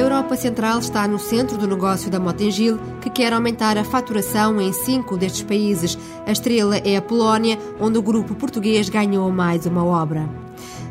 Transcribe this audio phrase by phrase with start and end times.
[0.00, 4.72] Europa Central está no centro do negócio da Motengil, que quer aumentar a faturação em
[4.72, 5.98] cinco destes países.
[6.26, 10.26] A estrela é a Polónia, onde o grupo português ganhou mais uma obra.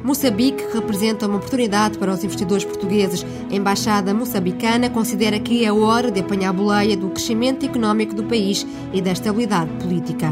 [0.04, 3.26] Moçambique representa uma oportunidade para os investidores portugueses.
[3.52, 8.24] A Embaixada moçambicana considera que é hora de apanhar a boleia do crescimento económico do
[8.24, 10.32] país e da estabilidade política.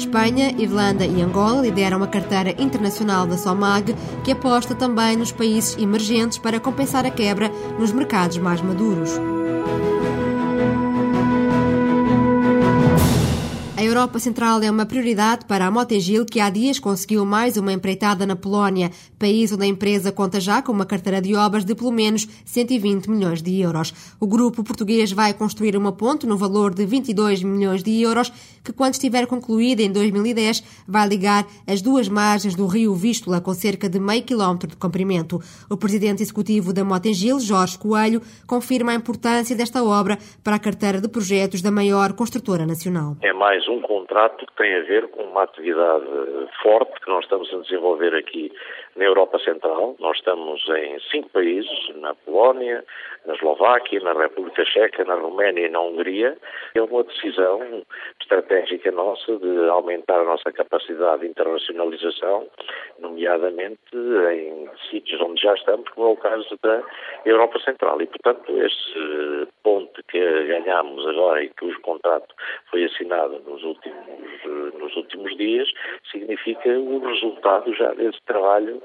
[0.00, 5.76] Espanha, Irlanda e Angola lideram a carteira internacional da SOMAG, que aposta também nos países
[5.76, 9.10] emergentes para compensar a quebra nos mercados mais maduros.
[13.84, 18.24] Europa Central é uma prioridade para a Motengil, que há dias conseguiu mais uma empreitada
[18.24, 21.90] na Polónia, país onde a empresa conta já com uma carteira de obras de pelo
[21.90, 23.92] menos 120 milhões de euros.
[24.20, 28.32] O grupo português vai construir uma ponte no valor de 22 milhões de euros,
[28.62, 33.52] que quando estiver concluída em 2010 vai ligar as duas margens do rio Vístula com
[33.52, 35.40] cerca de meio quilómetro de comprimento.
[35.68, 41.00] O presidente executivo da Motengil, Jorge Coelho, confirma a importância desta obra para a carteira
[41.00, 43.16] de projetos da maior construtora nacional.
[43.20, 46.04] É mais um contrato que tem a ver com uma atividade
[46.62, 48.52] forte que nós estamos a desenvolver aqui
[48.96, 49.96] na Europa Central.
[49.98, 52.84] Nós estamos em cinco países, na Polónia,
[53.24, 56.36] na Eslováquia, na República Checa, na Roménia e na Hungria.
[56.74, 57.82] É uma decisão
[58.20, 62.48] estratégica nossa de aumentar a nossa capacidade de internacionalização,
[62.98, 66.82] nomeadamente em sítios onde já estamos, como é o caso da
[67.24, 68.00] Europa Central.
[68.02, 72.34] E, portanto, esse ponte que ganhámos agora e que o contrato
[72.70, 75.68] foi assinado nos últimos, nos últimos dias,
[76.10, 78.81] significa o resultado já desse trabalho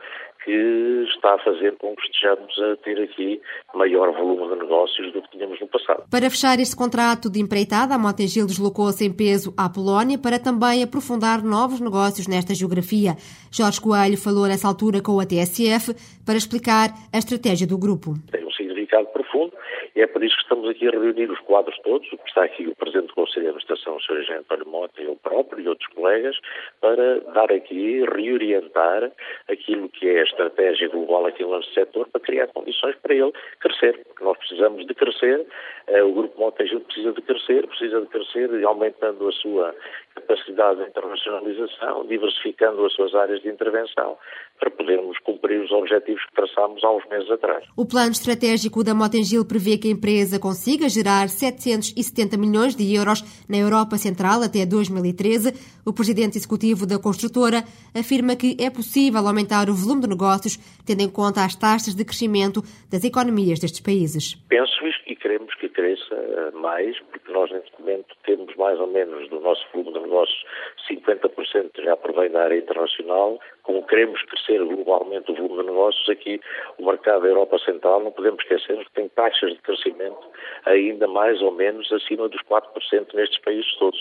[0.48, 3.42] que está a fazer com que estejamos a ter aqui
[3.76, 6.06] maior volume de negócios do que tínhamos no passado.
[6.09, 10.81] Para fechar este contrato de empreitada, a Motengil deslocou-se em peso à Polónia para também
[10.81, 13.17] aprofundar novos negócios nesta geografia.
[13.52, 15.94] Jorge Coelho falou nessa altura com a TSF
[16.26, 18.14] para explicar a estratégia do grupo.
[18.32, 19.52] Tem um significado profundo
[19.95, 22.46] e é por isso que estamos aqui a reunir os quadros todos, o que está
[22.46, 24.14] aqui o Presidente do Conselho de Administração, o Sr.
[24.14, 26.38] Agente António Mota, eu próprio e outros colegas,
[26.80, 29.12] para dar aqui, reorientar
[29.50, 33.34] aquilo que é a estratégia global aqui no nosso setor, para criar condições para ele
[33.60, 35.46] crescer, porque nós precisamos de crescer,
[35.88, 39.76] eh, o Grupo Montejo precisa de crescer, precisa de crescer e aumentando a sua
[40.16, 44.18] capacidade de internacionalização, diversificando as suas áreas de intervenção,
[44.60, 47.64] para podermos cumprir os objetivos que traçámos há uns meses atrás.
[47.78, 53.23] O plano estratégico da Motengil prevê que a empresa consiga gerar 770 milhões de euros
[53.48, 55.53] na Europa Central até 2013.
[55.86, 61.02] O presidente executivo da construtora afirma que é possível aumentar o volume de negócios, tendo
[61.02, 62.61] em conta as taxas de crescimento
[62.92, 64.36] das economias destes países.
[64.49, 69.30] Penso isto e queremos que cresça mais, porque nós neste momento temos mais ou menos
[69.30, 70.43] do nosso volume de negócios
[70.89, 76.39] 50% já provém da área internacional, como queremos crescer globalmente o volume de negócios, aqui
[76.80, 80.17] o mercado da Europa Central, não podemos esquecer que tem taxas de crescimento
[80.66, 84.00] ainda mais ou menos acima dos 4% nestes países todos.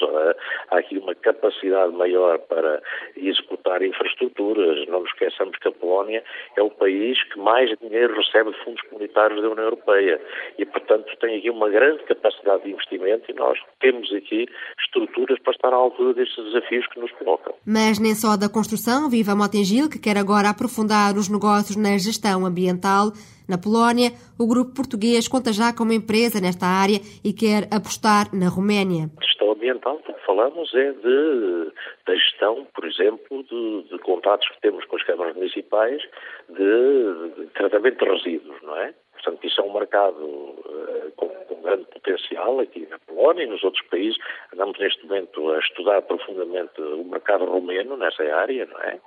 [0.70, 2.80] Há aqui uma capacidade maior para
[3.16, 4.86] executar infraestruturas.
[4.88, 6.22] Não nos esqueçamos que a Polónia
[6.56, 10.20] é o país que mais dinheiro recebe de fundos comunitários da União Europeia
[10.58, 14.46] e, portanto, tem aqui uma grande capacidade de investimento e nós temos aqui
[14.80, 17.54] estruturas para estar à altura destes desafios que nos colocam.
[17.66, 21.96] Mas nem só da construção vive a Motengil, que quer agora aprofundar os negócios na
[21.96, 23.12] gestão ambiental.
[23.48, 28.28] Na Polónia, o grupo português conta já com uma empresa nesta área e quer apostar
[28.36, 29.08] na Roménia.
[29.22, 31.72] Gestão ambiental, falamos é de,
[32.06, 36.02] da gestão, por exemplo, de, de que temos com as câmaras municipais
[36.50, 38.92] de, de tratamento de resíduos, não é?
[39.12, 43.64] Portanto, isso é um mercado uh, com, com, grande potencial aqui na Polónia e nos
[43.64, 44.18] outros países.
[44.52, 49.00] Andamos neste momento a estudar profundamente o mercado romeno nessa área, não é?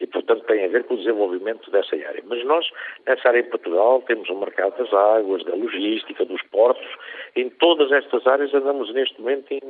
[0.00, 2.22] E, portanto, tem a ver com o desenvolvimento dessa área.
[2.26, 2.70] Mas nós,
[3.06, 6.86] nessa área em Portugal, temos o mercado das águas, da logística, dos portos.
[7.34, 9.60] Em todas estas áreas andamos neste momento em,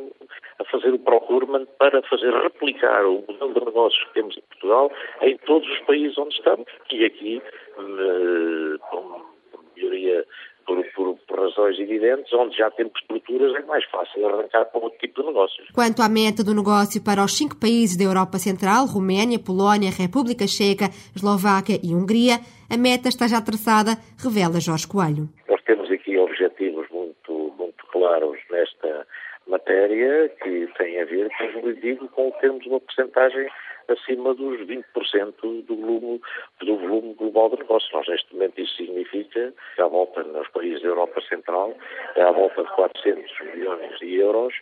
[0.59, 4.93] a fazer o procurement para fazer replicar o modelo de negócios que temos em Portugal
[5.23, 6.67] em todos os países onde estamos.
[6.91, 7.43] E aqui,
[7.79, 9.37] uh,
[9.77, 10.25] maioria
[10.67, 14.99] por, por, por, razões evidentes, onde já temos estruturas, é mais fácil arrancar para outro
[14.99, 15.69] tipo de negócios.
[15.75, 20.47] Quanto à meta do negócio para os cinco países da Europa Central, Roménia, Polónia, República
[20.47, 25.29] Checa, Eslováquia e Hungria, a meta está já traçada, revela Jorge Coelho.
[25.49, 29.07] Nós temos aqui objetivos muito, muito claros nesta
[29.47, 33.49] matéria, que têm a ver, como lhe digo, com termos uma porcentagem
[33.89, 36.21] acima dos 20% do volume,
[36.61, 37.93] do volume global de negócios.
[37.93, 41.75] Nós, neste momento, isso significa que à volta nos países da Europa Central
[42.17, 44.55] é à volta de 400 milhões de euros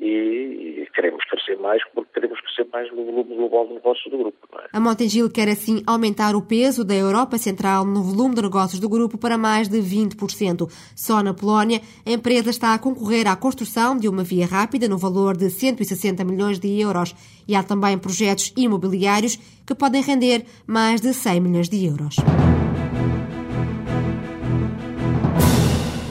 [0.00, 4.38] e queremos crescer mais porque queremos crescer mais no volume global do negócio do grupo.
[4.58, 4.68] É?
[4.72, 8.88] A Montengil quer assim aumentar o peso da Europa Central no volume de negócios do
[8.88, 10.68] grupo para mais de 20%.
[10.96, 14.98] Só na Polónia, a empresa está a concorrer à construção de uma via rápida no
[14.98, 17.14] valor de 160 milhões de euros
[17.46, 19.36] e há também projetos imobiliários
[19.66, 22.16] que podem render mais de 100 milhões de euros.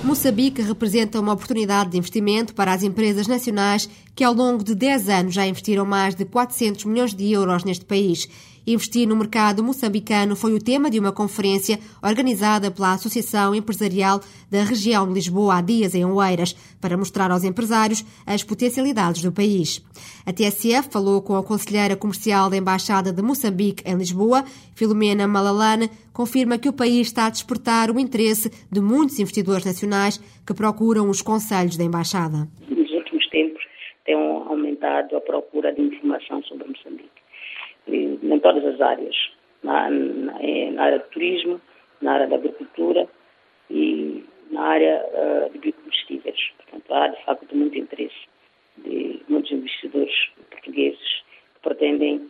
[0.09, 5.07] Moçambique representa uma oportunidade de investimento para as empresas nacionais que ao longo de 10
[5.07, 8.27] anos já investiram mais de 400 milhões de euros neste país.
[8.69, 14.19] Investir no mercado moçambicano foi o tema de uma conferência organizada pela Associação Empresarial
[14.51, 19.31] da Região de Lisboa há dias em Oeiras, para mostrar aos empresários as potencialidades do
[19.31, 19.83] país.
[20.23, 24.43] A TSF falou com a conselheira comercial da Embaixada de Moçambique em Lisboa,
[24.75, 30.19] Filomena Malalane, confirma que o país está a despertar o interesse de muitos investidores nacionais
[30.45, 32.47] que procuram os conselhos da Embaixada.
[32.69, 33.63] Nos últimos tempos
[34.05, 37.18] tem aumentado a procura de informação sobre Moçambique
[37.95, 39.15] em todas as áreas,
[39.63, 40.33] na, na,
[40.73, 41.61] na, área do turismo,
[42.01, 43.07] na área da agricultura
[43.69, 46.51] e na área uh, de biocombustíveis.
[46.57, 48.15] Portanto, há de facto muito interesse
[48.77, 50.13] de muitos investidores
[50.49, 51.23] portugueses
[51.55, 52.28] que pretendem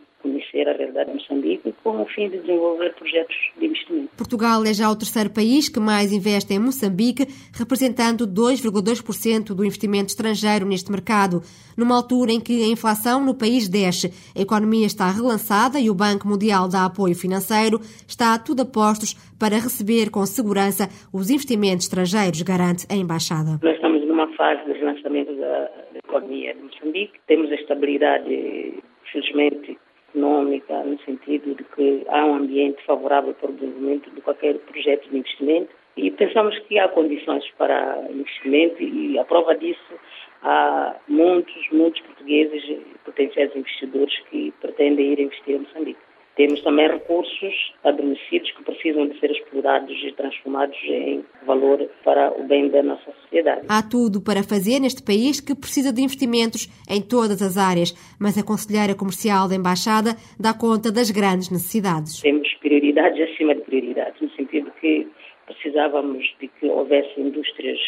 [0.60, 4.10] conhecer a realidade de Moçambique com o fim de desenvolver projetos de investimento.
[4.16, 10.08] Portugal é já o terceiro país que mais investe em Moçambique, representando 2,2% do investimento
[10.08, 11.40] estrangeiro neste mercado.
[11.76, 15.94] Numa altura em que a inflação no país desce, a economia está relançada e o
[15.94, 21.86] Banco Mundial dá apoio financeiro, está tudo a postos para receber com segurança os investimentos
[21.86, 23.58] estrangeiros, garante a Embaixada.
[23.62, 25.70] Nós estamos numa fase de relançamento da
[26.04, 28.74] economia de Moçambique, temos a estabilidade,
[29.10, 29.78] felizmente,
[30.10, 35.08] económica, no sentido de que há um ambiente favorável para o desenvolvimento de qualquer projeto
[35.08, 39.94] de investimento e pensamos que há condições para investimento e a prova disso
[40.42, 46.09] há muitos, muitos portugueses, potenciais investidores que pretendem ir investir em Moçambique.
[46.40, 52.44] Temos também recursos adormecidos que precisam de ser explorados e transformados em valor para o
[52.44, 53.66] bem da nossa sociedade.
[53.68, 58.38] Há tudo para fazer neste país que precisa de investimentos em todas as áreas, mas
[58.38, 62.22] a conselheira comercial da Embaixada dá conta das grandes necessidades.
[62.22, 65.06] Temos prioridades acima de prioridades, no sentido que
[65.44, 67.78] precisávamos de que houvesse indústrias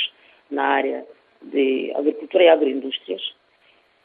[0.51, 1.07] na área
[1.41, 3.23] de agricultura e agroindústrias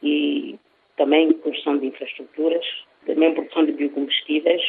[0.01, 0.55] e
[0.95, 2.65] também construção de infraestruturas,
[3.07, 4.61] também produção de biocombustíveis.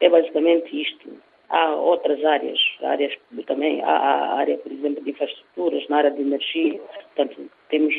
[0.00, 1.10] É basicamente isto.
[1.50, 3.12] Há outras áreas, áreas
[3.46, 6.78] também, há a área, por exemplo, de infraestruturas, na área de energia.
[6.78, 7.92] Portanto, temos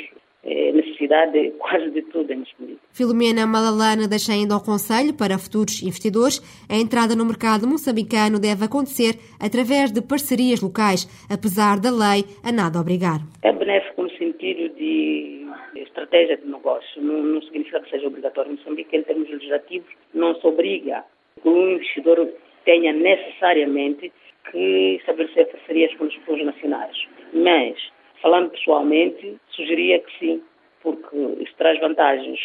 [0.44, 2.80] é, necessidade de quase de tudo em Moçambique.
[2.92, 8.66] Filomena Malalana deixa ainda ao Conselho para futuros investidores a entrada no mercado moçambicano deve
[8.66, 13.20] acontecer através de parcerias locais, apesar da lei a nada obrigar.
[13.44, 15.46] É benéfico no sentido de
[15.76, 17.02] estratégia de negócio.
[17.02, 18.52] Não, não significa que seja obrigatório.
[18.52, 21.04] Moçambique, em termos legislativos, não se obriga
[21.42, 22.28] que o investidor
[22.66, 24.12] tenha necessariamente
[24.52, 26.98] que estabelecer parcerias com os povos nacionais.
[27.34, 27.78] Mas,
[28.22, 30.44] falando pessoalmente, sugeria que sim,
[30.82, 32.40] porque isso traz vantagens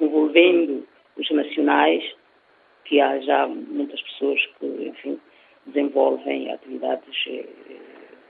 [0.00, 0.86] envolvendo
[1.16, 2.04] os nacionais,
[2.84, 5.20] que há já muitas pessoas que, enfim,
[5.66, 7.46] desenvolvem atividades eh,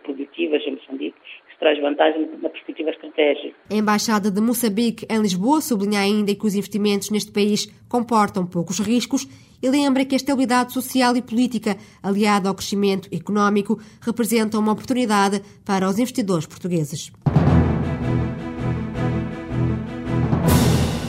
[0.02, 1.16] produtivas em Moçambique,
[1.49, 3.54] que traz vantagem na perspectiva estratégica.
[3.70, 8.78] A Embaixada de Moçambique em Lisboa sublinha ainda que os investimentos neste país comportam poucos
[8.78, 9.26] riscos
[9.62, 15.41] e lembra que a estabilidade social e política, aliada ao crescimento económico, representa uma oportunidade
[15.65, 17.12] para os investidores portugueses.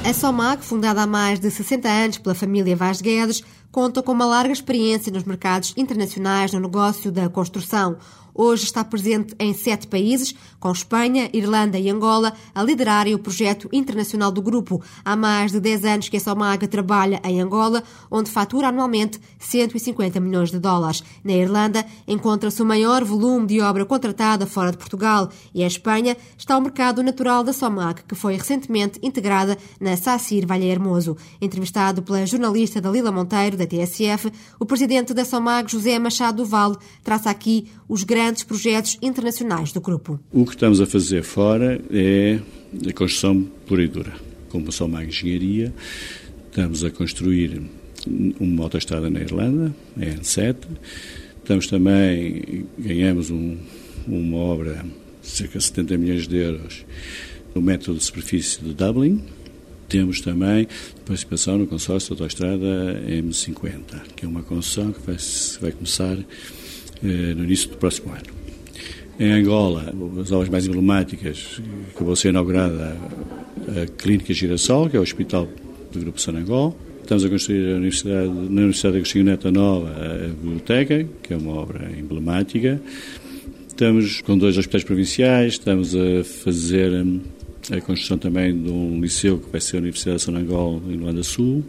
[0.05, 3.41] A SOMAG, fundada há mais de 60 anos pela família Vaz Guedes,
[3.73, 7.97] conta com uma larga experiência nos mercados internacionais no negócio da construção.
[8.35, 13.69] Hoje está presente em sete países, com Espanha, Irlanda e Angola a liderarem o projeto
[13.71, 14.81] internacional do grupo.
[15.05, 20.19] Há mais de 10 anos que a Somaga trabalha em Angola, onde fatura anualmente 150
[20.19, 21.03] milhões de dólares.
[21.23, 26.17] Na Irlanda encontra-se o maior volume de obra contratada fora de Portugal e em Espanha
[26.35, 31.15] está o mercado natural da Somag, que foi recentemente integrada na SACIR Valha Hermoso.
[31.39, 36.75] Entrevistado pela jornalista Dalila Monteiro, da TSF, o presidente da Somag, José Machado do Vale,
[37.03, 40.19] traça aqui os grandes projetos internacionais do grupo.
[40.31, 42.39] O que estamos a fazer fora é
[42.87, 44.13] a construção pura e dura.
[44.49, 45.73] Como só uma engenharia,
[46.49, 47.61] estamos a construir
[48.39, 50.55] uma autoestrada na Irlanda, a N7.
[51.39, 53.57] Estamos também, ganhamos um,
[54.07, 54.85] uma obra
[55.21, 56.85] de cerca de 70 milhões de euros
[57.55, 59.23] no método de superfície de Dublin.
[59.93, 60.67] Temos também
[61.05, 65.15] participação no consórcio da autoestrada M50, que é uma construção que vai,
[65.61, 68.25] vai começar eh, no início do próximo ano.
[69.19, 71.61] Em Angola, as obras mais emblemáticas,
[71.93, 72.97] acabou a ser inaugurada
[73.67, 75.47] a Clínica Girassol, que é o hospital
[75.91, 76.75] do Grupo Sanangol.
[77.03, 81.37] Estamos a construir a Universidade, na Universidade de Agostinho Neto Nova a biblioteca, que é
[81.37, 82.81] uma obra emblemática.
[83.67, 87.21] Estamos com dois hospitais provinciais, estamos a fazer hum,
[87.71, 91.23] a construção também de um liceu que vai ser a Universidade de Sonangol, em Luanda
[91.23, 91.63] Sul,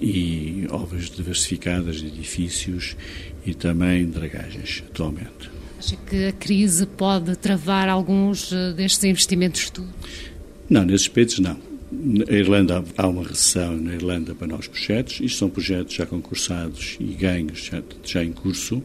[0.00, 2.96] e obras diversificadas de edifícios
[3.44, 5.50] e também dragagens, atualmente.
[5.78, 9.88] Acha que a crise pode travar alguns eh, destes investimentos tudo?
[10.68, 11.56] Não, nesses aspectos não.
[11.92, 15.20] Na Irlanda há uma recessão na Irlanda para novos projetos.
[15.20, 18.82] Isto são projetos já concursados e ganhos já, já em curso.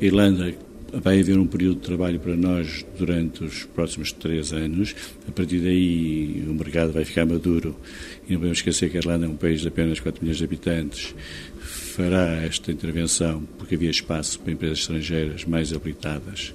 [0.00, 0.52] A Irlanda
[0.92, 4.94] vai haver um período de trabalho para nós durante os próximos três anos.
[5.28, 7.76] A partir daí o mercado vai ficar maduro
[8.28, 10.44] e não podemos esquecer que a Irlanda é um país de apenas 4 milhões de
[10.44, 11.14] habitantes.
[11.60, 16.54] Fará esta intervenção porque havia espaço para empresas estrangeiras mais habilitadas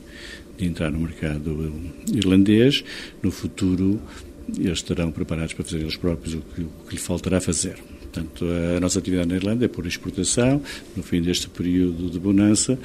[0.58, 1.74] de entrar no mercado
[2.14, 2.84] irlandês.
[3.22, 4.00] No futuro,
[4.58, 7.78] eles estarão preparados para fazer eles próprios o que, o que lhe faltará fazer.
[8.12, 8.46] Portanto,
[8.76, 10.62] a nossa atividade na Irlanda é por exportação.
[10.98, 12.78] No fim deste período de bonança,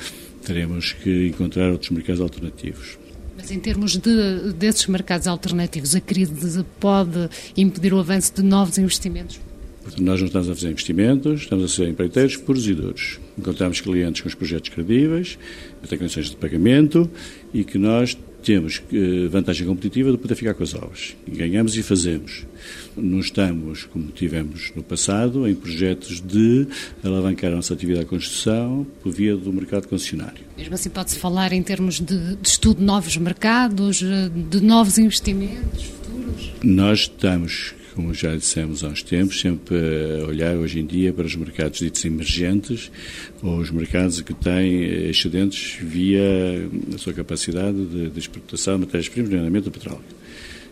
[0.47, 2.99] teremos que encontrar outros mercados alternativos.
[3.37, 8.79] Mas em termos de, desses mercados alternativos, a crise pode impedir o avanço de novos
[8.79, 9.39] investimentos?
[9.83, 13.21] Portanto, nós não estamos a fazer investimentos, estamos a ser empreiteiros duros.
[13.39, 15.39] Encontramos clientes com os projetos credíveis,
[15.83, 17.09] que têm condições de pagamento
[17.53, 21.17] e que nós temos eh, vantagem competitiva de poder ficar com as obras.
[21.27, 22.45] Ganhamos e fazemos.
[22.97, 26.67] Não estamos, como tivemos no passado, em projetos de
[27.05, 30.45] alavancar a nossa atividade de construção por via do mercado concessionário.
[30.57, 34.03] Mesmo assim, pode-se falar em termos de, de estudo de novos mercados,
[34.51, 36.53] de novos investimentos futuros?
[36.63, 39.75] Nós estamos como já dissemos há uns tempos, sempre
[40.23, 42.93] a olhar hoje em dia para os mercados ditos emergentes
[43.43, 46.23] ou os mercados que têm excedentes via
[46.95, 50.05] a sua capacidade de, de exportação de matérias-primas, nomeadamente do petróleo.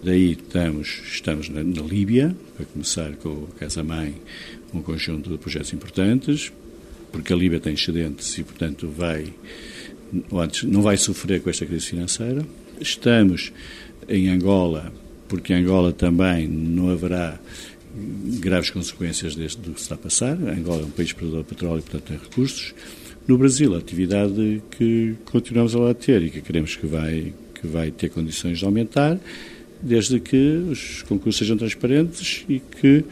[0.02, 4.16] Daí estamos, estamos na, na Líbia, para começar com a Casa-Mãe,
[4.74, 6.52] um conjunto de projetos importantes,
[7.10, 9.32] porque a Líbia tem excedentes e, portanto, vai,
[10.30, 12.44] antes, não vai sofrer com esta crise financeira.
[12.78, 13.50] Estamos
[14.06, 14.92] em Angola,
[15.28, 17.38] porque em Angola também não haverá
[18.40, 20.36] graves consequências deste, do que está a passar.
[20.48, 22.74] A Angola é um país produtor de petróleo e, portanto, tem recursos.
[23.26, 27.90] No Brasil, a atividade que continuamos a ter e que queremos que vai, que vai
[27.90, 29.18] ter condições de aumentar,
[29.80, 30.36] desde que
[30.70, 33.04] os concursos sejam transparentes e que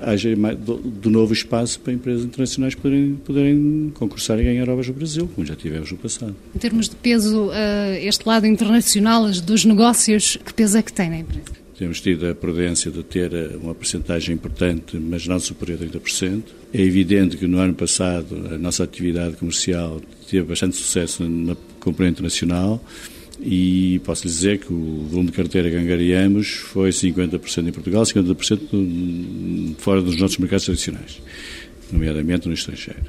[0.00, 5.30] haja de novo espaço para empresas internacionais poderem, poderem concursar e ganhar obras no Brasil,
[5.34, 6.34] como já tivemos no passado.
[6.54, 11.10] Em termos de peso, eh, este lado internacional dos negócios, que peso é que tem
[11.10, 11.62] na empresa?
[11.78, 16.42] Temos tido a prudência de ter eh, uma percentagem importante, mas não superior a 30%.
[16.72, 22.14] É evidente que no ano passado a nossa atividade comercial teve bastante sucesso na componente
[22.14, 22.82] internacional
[23.44, 28.04] e posso lhe dizer que o volume de carteira que angariamos foi 50% em Portugal,
[28.04, 31.20] 50% fora dos nossos mercados tradicionais,
[31.90, 33.02] nomeadamente no estrangeiro.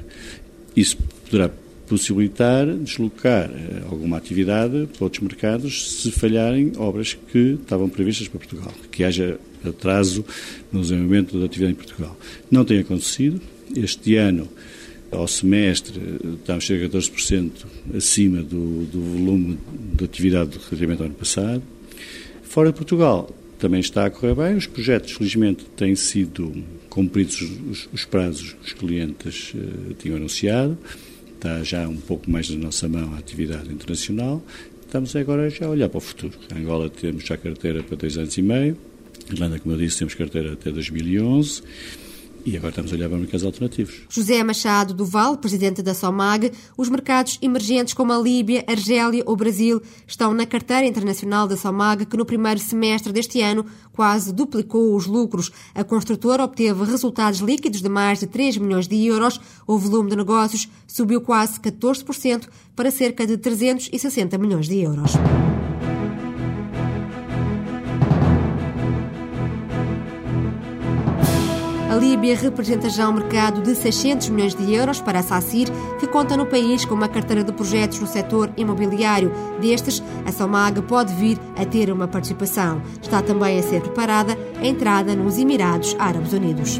[0.76, 1.50] Isso poderá
[1.86, 8.38] possibilitar deslocar eh, alguma atividade para outros mercados se falharem obras que estavam previstas para
[8.38, 10.24] Portugal, que haja atraso
[10.72, 12.18] no desenvolvimento da atividade em Portugal.
[12.50, 13.40] Não tem acontecido.
[13.74, 14.48] Este ano,
[15.14, 16.00] ao semestre,
[16.38, 17.50] estamos cerca de 14%
[17.96, 19.58] acima do, do volume
[19.94, 21.62] de atividade relativamente ao ano passado.
[22.42, 24.56] Fora de Portugal, também está a correr bem.
[24.56, 26.52] Os projetos, felizmente, têm sido
[26.88, 30.76] cumpridos os, os prazos que os clientes uh, tinham anunciado
[31.44, 34.42] está já um pouco mais na nossa mão a atividade internacional.
[34.80, 36.32] Estamos agora já a olhar para o futuro.
[36.54, 38.78] Em Angola temos já carteira para dois anos e meio.
[39.30, 41.62] Irlanda, como eu disse, temos carteira até 2011.
[42.46, 44.02] E agora estamos a olhar para mercados alternativos.
[44.08, 49.80] José Machado Duval, presidente da SOMAG, os mercados emergentes como a Líbia, Argélia ou Brasil
[50.06, 55.06] estão na carteira internacional da SOMAG, que no primeiro semestre deste ano quase duplicou os
[55.06, 55.50] lucros.
[55.74, 59.40] A construtora obteve resultados líquidos de mais de 3 milhões de euros.
[59.66, 62.46] O volume de negócios subiu quase 14%
[62.76, 65.12] para cerca de 360 milhões de euros.
[72.04, 75.68] Líbia representa já um mercado de 600 milhões de euros para a SACIR,
[75.98, 79.32] que conta no país com uma carteira de projetos no setor imobiliário.
[79.58, 82.82] Destes, a Somag pode vir a ter uma participação.
[83.00, 86.78] Está também a ser preparada a entrada nos Emirados Árabes Unidos.